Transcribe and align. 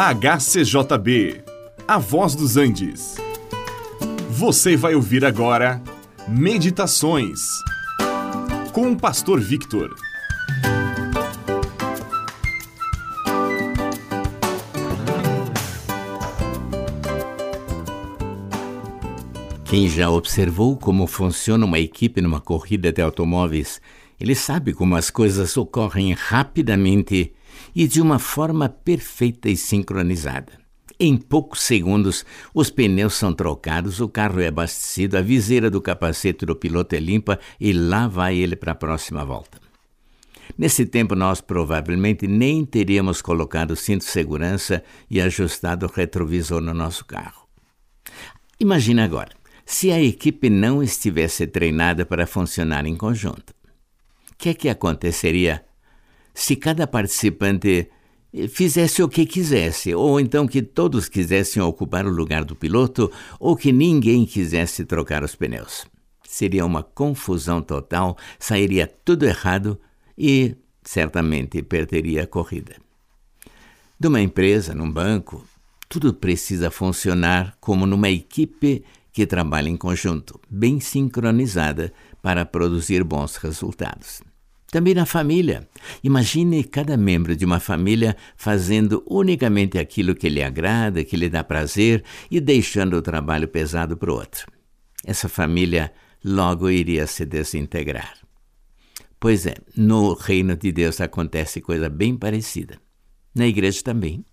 HCJB, 0.00 1.42
A 1.88 1.98
Voz 1.98 2.36
dos 2.36 2.56
Andes. 2.56 3.16
Você 4.30 4.76
vai 4.76 4.94
ouvir 4.94 5.24
agora 5.24 5.82
Meditações 6.28 7.40
com 8.72 8.92
o 8.92 8.96
Pastor 8.96 9.40
Victor. 9.40 9.92
Quem 19.64 19.88
já 19.88 20.08
observou 20.08 20.76
como 20.76 21.08
funciona 21.08 21.64
uma 21.64 21.80
equipe 21.80 22.20
numa 22.20 22.40
corrida 22.40 22.92
de 22.92 23.02
automóveis, 23.02 23.80
ele 24.20 24.36
sabe 24.36 24.72
como 24.72 24.94
as 24.94 25.10
coisas 25.10 25.56
ocorrem 25.56 26.12
rapidamente 26.12 27.34
e 27.74 27.86
de 27.86 28.00
uma 28.00 28.18
forma 28.18 28.68
perfeita 28.68 29.48
e 29.48 29.56
sincronizada. 29.56 30.52
Em 31.00 31.16
poucos 31.16 31.62
segundos, 31.62 32.24
os 32.52 32.70
pneus 32.70 33.14
são 33.14 33.32
trocados, 33.32 34.00
o 34.00 34.08
carro 34.08 34.40
é 34.40 34.48
abastecido, 34.48 35.16
a 35.16 35.20
viseira 35.20 35.70
do 35.70 35.80
capacete 35.80 36.44
do 36.44 36.56
piloto 36.56 36.96
é 36.96 36.98
limpa 36.98 37.38
e 37.60 37.72
lá 37.72 38.08
vai 38.08 38.36
ele 38.36 38.56
para 38.56 38.72
a 38.72 38.74
próxima 38.74 39.24
volta. 39.24 39.60
Nesse 40.56 40.84
tempo, 40.84 41.14
nós 41.14 41.40
provavelmente 41.40 42.26
nem 42.26 42.64
teríamos 42.64 43.22
colocado 43.22 43.72
o 43.72 43.76
cinto 43.76 44.00
de 44.00 44.10
segurança 44.10 44.82
e 45.08 45.20
ajustado 45.20 45.86
o 45.86 45.92
retrovisor 45.92 46.60
no 46.60 46.74
nosso 46.74 47.04
carro. 47.04 47.46
Imagina 48.58 49.04
agora, 49.04 49.30
se 49.64 49.92
a 49.92 50.02
equipe 50.02 50.50
não 50.50 50.82
estivesse 50.82 51.46
treinada 51.46 52.04
para 52.04 52.26
funcionar 52.26 52.86
em 52.86 52.96
conjunto. 52.96 53.52
O 54.32 54.36
que 54.36 54.48
é 54.48 54.54
que 54.54 54.68
aconteceria 54.68 55.64
se 56.38 56.54
cada 56.54 56.86
participante 56.86 57.90
fizesse 58.48 59.02
o 59.02 59.08
que 59.08 59.26
quisesse, 59.26 59.92
ou 59.92 60.20
então 60.20 60.46
que 60.46 60.62
todos 60.62 61.08
quisessem 61.08 61.60
ocupar 61.60 62.06
o 62.06 62.10
lugar 62.10 62.44
do 62.44 62.54
piloto, 62.54 63.10
ou 63.40 63.56
que 63.56 63.72
ninguém 63.72 64.24
quisesse 64.24 64.84
trocar 64.84 65.24
os 65.24 65.34
pneus. 65.34 65.84
Seria 66.22 66.64
uma 66.64 66.84
confusão 66.84 67.60
total, 67.60 68.16
sairia 68.38 68.86
tudo 68.86 69.26
errado 69.26 69.80
e 70.16 70.54
certamente 70.84 71.60
perderia 71.60 72.22
a 72.22 72.26
corrida. 72.26 72.76
De 73.98 74.06
uma 74.06 74.20
empresa, 74.20 74.72
num 74.72 74.90
banco, 74.90 75.44
tudo 75.88 76.14
precisa 76.14 76.70
funcionar 76.70 77.56
como 77.60 77.84
numa 77.84 78.10
equipe 78.10 78.84
que 79.12 79.26
trabalha 79.26 79.68
em 79.68 79.76
conjunto, 79.76 80.40
bem 80.48 80.78
sincronizada 80.78 81.92
para 82.22 82.46
produzir 82.46 83.02
bons 83.02 83.34
resultados. 83.36 84.22
Também 84.70 84.94
na 84.94 85.06
família. 85.06 85.66
Imagine 86.04 86.62
cada 86.62 86.96
membro 86.96 87.34
de 87.34 87.44
uma 87.44 87.58
família 87.58 88.16
fazendo 88.36 89.02
unicamente 89.06 89.78
aquilo 89.78 90.14
que 90.14 90.28
lhe 90.28 90.42
agrada, 90.42 91.04
que 91.04 91.16
lhe 91.16 91.28
dá 91.28 91.42
prazer 91.42 92.04
e 92.30 92.38
deixando 92.38 92.96
o 92.96 93.02
trabalho 93.02 93.48
pesado 93.48 93.96
para 93.96 94.12
o 94.12 94.14
outro. 94.14 94.46
Essa 95.04 95.28
família 95.28 95.90
logo 96.22 96.68
iria 96.68 97.06
se 97.06 97.24
desintegrar. 97.24 98.14
Pois 99.18 99.46
é, 99.46 99.54
no 99.74 100.12
reino 100.12 100.54
de 100.54 100.70
Deus 100.70 101.00
acontece 101.00 101.60
coisa 101.60 101.88
bem 101.88 102.14
parecida. 102.14 102.78
Na 103.34 103.46
igreja 103.46 103.82
também. 103.82 104.24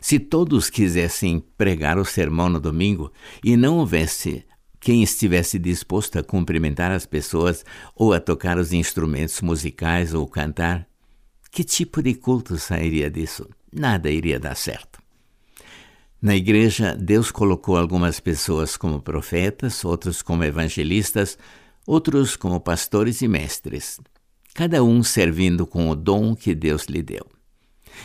Se 0.00 0.18
todos 0.18 0.68
quisessem 0.68 1.42
pregar 1.56 1.98
o 1.98 2.04
sermão 2.04 2.48
no 2.48 2.60
domingo 2.60 3.10
e 3.42 3.56
não 3.56 3.78
houvesse 3.78 4.44
quem 4.82 5.00
estivesse 5.00 5.60
disposto 5.60 6.18
a 6.18 6.24
cumprimentar 6.24 6.90
as 6.90 7.06
pessoas 7.06 7.64
ou 7.94 8.12
a 8.12 8.18
tocar 8.18 8.58
os 8.58 8.72
instrumentos 8.72 9.40
musicais 9.40 10.12
ou 10.12 10.26
cantar, 10.26 10.88
que 11.52 11.62
tipo 11.62 12.02
de 12.02 12.14
culto 12.14 12.58
sairia 12.58 13.08
disso? 13.08 13.48
Nada 13.72 14.10
iria 14.10 14.40
dar 14.40 14.56
certo. 14.56 15.00
Na 16.20 16.34
igreja, 16.34 16.96
Deus 16.96 17.30
colocou 17.30 17.76
algumas 17.76 18.18
pessoas 18.18 18.76
como 18.76 19.00
profetas, 19.00 19.84
outros 19.84 20.20
como 20.20 20.42
evangelistas, 20.42 21.38
outros 21.86 22.34
como 22.34 22.58
pastores 22.58 23.22
e 23.22 23.28
mestres, 23.28 24.00
cada 24.52 24.82
um 24.82 25.04
servindo 25.04 25.64
com 25.64 25.90
o 25.90 25.94
dom 25.94 26.34
que 26.34 26.56
Deus 26.56 26.86
lhe 26.86 27.02
deu. 27.02 27.24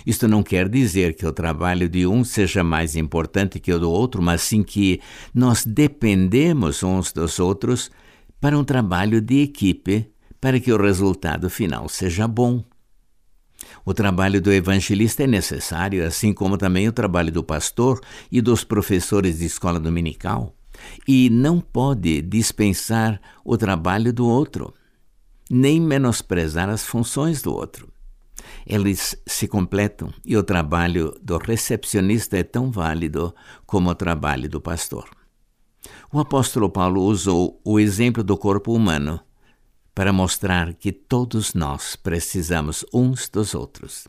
Isto 0.06 0.28
não 0.28 0.44
quer 0.44 0.70
dizer 0.70 1.16
que 1.16 1.26
o 1.26 1.32
trabalho 1.32 1.90
de 1.90 2.06
um 2.06 2.24
seja 2.24 2.64
mais 2.64 2.96
importante 2.96 3.60
que 3.60 3.74
o 3.74 3.80
do 3.80 3.92
outro, 3.92 4.22
mas 4.22 4.42
sim 4.42 4.64
que 4.64 5.02
nós 5.34 5.66
dependemos 5.66 6.84
uns 6.84 7.12
dos 7.12 7.40
outros 7.40 7.92
para 8.40 8.58
um 8.58 8.64
trabalho 8.64 9.20
de 9.22 9.42
equipe 9.42 10.10
para 10.40 10.60
que 10.60 10.72
o 10.72 10.82
resultado 10.82 11.50
final 11.50 11.90
seja 11.90 12.28
bom. 12.28 12.64
O 13.84 13.94
trabalho 13.94 14.42
do 14.42 14.52
evangelista 14.52 15.24
é 15.24 15.28
necessário, 15.28 16.06
assim 16.06 16.34
como 16.34 16.58
também 16.58 16.88
o 16.88 16.94
trabalho 16.94 17.32
do 17.32 17.44
pastor 17.44 18.00
e 18.32 18.40
dos 18.42 18.64
professores 18.64 19.40
de 19.40 19.46
escola 19.46 19.80
dominical, 19.80 20.56
e 21.08 21.30
não 21.30 21.60
pode 21.60 22.22
dispensar 22.22 23.20
o 23.44 23.58
trabalho 23.58 24.14
do 24.14 24.28
outro, 24.28 24.74
nem 25.50 25.82
menosprezar 25.82 26.70
as 26.70 26.84
funções 26.84 27.42
do 27.42 27.54
outro. 27.54 27.92
Eles 28.66 29.16
se 29.26 29.48
completam 29.48 30.14
e 30.26 30.36
o 30.38 30.44
trabalho 30.44 31.18
do 31.22 31.38
recepcionista 31.38 32.38
é 32.38 32.44
tão 32.44 32.72
válido 32.72 33.34
como 33.66 33.90
o 33.90 33.96
trabalho 33.96 34.50
do 34.50 34.62
pastor. 34.62 35.10
O 36.12 36.20
apóstolo 36.20 36.70
Paulo 36.70 37.02
usou 37.02 37.62
o 37.64 37.80
exemplo 37.80 38.24
do 38.24 38.38
corpo 38.38 38.74
humano 38.74 39.20
para 39.94 40.14
mostrar 40.14 40.74
que 40.74 40.92
todos 40.92 41.54
nós 41.54 41.96
precisamos 41.96 42.86
uns 42.94 43.30
dos 43.30 43.56
outros. 43.56 44.08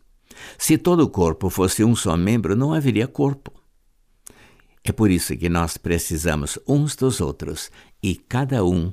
Se 0.59 0.77
todo 0.77 1.01
o 1.01 1.09
corpo 1.09 1.49
fosse 1.49 1.83
um 1.83 1.97
só 1.97 2.17
membro, 2.17 2.55
não 2.55 2.73
haveria 2.73 3.09
corpo. 3.09 3.53
É 4.85 4.93
por 4.93 5.11
isso 5.11 5.37
que 5.37 5.49
nós 5.49 5.77
precisamos 5.77 6.59
uns 6.67 6.95
dos 6.95 7.21
outros 7.21 7.71
e 8.03 8.15
cada 8.15 8.65
um 8.65 8.93